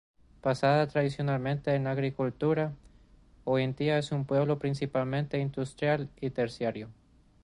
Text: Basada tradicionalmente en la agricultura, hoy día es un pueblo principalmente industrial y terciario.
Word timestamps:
Basada 0.41 0.87
tradicionalmente 0.87 1.75
en 1.75 1.83
la 1.83 1.91
agricultura, 1.91 2.73
hoy 3.43 3.71
día 3.73 3.99
es 3.99 4.11
un 4.11 4.25
pueblo 4.25 4.57
principalmente 4.57 5.37
industrial 5.37 6.09
y 6.19 6.31
terciario. 6.31 6.89